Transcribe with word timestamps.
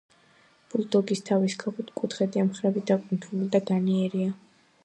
ბულდოგის 0.71 1.21
თავის 1.27 1.57
ქალა 1.65 1.83
ოთხკუთხედია, 1.85 2.47
მხრები 2.49 2.85
დაკუნთული 2.93 3.55
და 3.57 3.63
განიერია. 3.73 4.35